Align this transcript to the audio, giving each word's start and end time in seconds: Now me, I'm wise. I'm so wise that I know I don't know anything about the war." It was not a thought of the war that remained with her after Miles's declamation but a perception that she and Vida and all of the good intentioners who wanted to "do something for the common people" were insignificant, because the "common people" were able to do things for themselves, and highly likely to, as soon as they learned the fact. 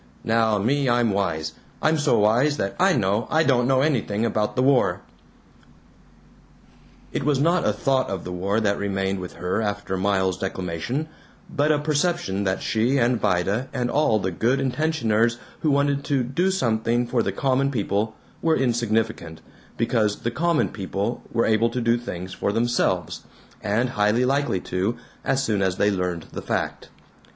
Now 0.23 0.57
me, 0.57 0.89
I'm 0.89 1.11
wise. 1.11 1.53
I'm 1.79 1.99
so 1.99 2.17
wise 2.17 2.57
that 2.57 2.75
I 2.79 2.93
know 2.93 3.27
I 3.29 3.43
don't 3.43 3.67
know 3.67 3.81
anything 3.81 4.25
about 4.25 4.55
the 4.55 4.63
war." 4.63 5.01
It 7.11 7.23
was 7.23 7.39
not 7.39 7.67
a 7.67 7.71
thought 7.71 8.09
of 8.09 8.23
the 8.23 8.31
war 8.31 8.59
that 8.59 8.79
remained 8.79 9.19
with 9.19 9.33
her 9.33 9.61
after 9.61 9.97
Miles's 9.97 10.41
declamation 10.41 11.07
but 11.55 11.71
a 11.71 11.77
perception 11.77 12.45
that 12.45 12.63
she 12.63 12.97
and 12.97 13.19
Vida 13.21 13.69
and 13.71 13.91
all 13.91 14.15
of 14.15 14.23
the 14.23 14.31
good 14.31 14.59
intentioners 14.59 15.37
who 15.59 15.69
wanted 15.69 16.03
to 16.05 16.23
"do 16.23 16.49
something 16.49 17.05
for 17.05 17.21
the 17.21 17.31
common 17.31 17.69
people" 17.69 18.15
were 18.41 18.57
insignificant, 18.57 19.41
because 19.77 20.21
the 20.21 20.31
"common 20.31 20.69
people" 20.69 21.21
were 21.31 21.45
able 21.45 21.69
to 21.69 21.79
do 21.79 21.95
things 21.95 22.33
for 22.33 22.51
themselves, 22.51 23.21
and 23.61 23.89
highly 23.89 24.25
likely 24.25 24.59
to, 24.61 24.97
as 25.23 25.43
soon 25.43 25.61
as 25.61 25.77
they 25.77 25.91
learned 25.91 26.25
the 26.31 26.41
fact. 26.41 26.89